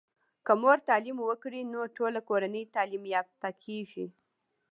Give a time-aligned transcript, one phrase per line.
[0.45, 4.05] که مور تعليم وکړی نو ټوله کورنۍ تعلیم یافته کیږي.